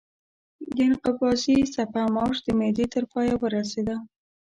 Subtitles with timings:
[0.75, 3.95] د انقباضي څپه موج د معدې تر پایه ورسېده.